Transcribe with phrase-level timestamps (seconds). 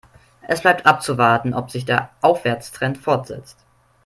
[0.47, 3.63] Es bleibt abzuwarten, ob sich der Aufwärtstrend fortsetzt.